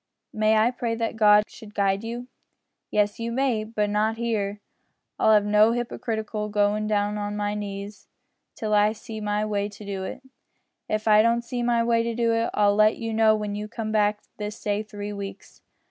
[0.33, 2.27] May I pray that God should guide you?"
[2.89, 4.59] "Yes, you may, but not here.
[5.19, 8.07] I'll have no hypocritical goin' down on my knees
[8.55, 10.23] till I see my way to it.
[10.89, 13.91] If I don't see my way to it, I'll let you know when you come
[13.91, 15.61] back this day three weeks."